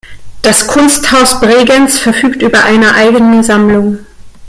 [0.41, 3.99] Das Kunsthaus Bregenz verfügt über eine eigene Sammlung.